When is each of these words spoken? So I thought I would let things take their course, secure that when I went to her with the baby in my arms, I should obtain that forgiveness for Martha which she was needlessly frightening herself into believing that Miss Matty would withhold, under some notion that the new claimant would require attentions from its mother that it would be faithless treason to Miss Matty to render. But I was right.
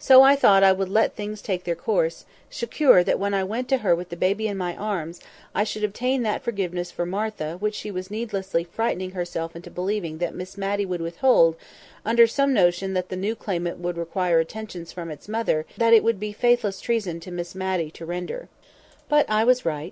So 0.00 0.24
I 0.24 0.34
thought 0.34 0.64
I 0.64 0.72
would 0.72 0.88
let 0.88 1.14
things 1.14 1.40
take 1.40 1.62
their 1.62 1.76
course, 1.76 2.24
secure 2.50 3.04
that 3.04 3.20
when 3.20 3.34
I 3.34 3.44
went 3.44 3.68
to 3.68 3.76
her 3.86 3.94
with 3.94 4.08
the 4.08 4.16
baby 4.16 4.48
in 4.48 4.56
my 4.58 4.74
arms, 4.74 5.20
I 5.54 5.62
should 5.62 5.84
obtain 5.84 6.24
that 6.24 6.42
forgiveness 6.42 6.90
for 6.90 7.06
Martha 7.06 7.54
which 7.56 7.76
she 7.76 7.92
was 7.92 8.10
needlessly 8.10 8.64
frightening 8.64 9.12
herself 9.12 9.54
into 9.54 9.70
believing 9.70 10.18
that 10.18 10.34
Miss 10.34 10.58
Matty 10.58 10.84
would 10.84 11.00
withhold, 11.00 11.54
under 12.04 12.26
some 12.26 12.52
notion 12.52 12.94
that 12.94 13.10
the 13.10 13.16
new 13.16 13.36
claimant 13.36 13.78
would 13.78 13.96
require 13.96 14.40
attentions 14.40 14.90
from 14.90 15.08
its 15.08 15.28
mother 15.28 15.64
that 15.76 15.94
it 15.94 16.02
would 16.02 16.18
be 16.18 16.32
faithless 16.32 16.80
treason 16.80 17.20
to 17.20 17.30
Miss 17.30 17.54
Matty 17.54 17.92
to 17.92 18.04
render. 18.04 18.48
But 19.08 19.24
I 19.30 19.44
was 19.44 19.64
right. 19.64 19.88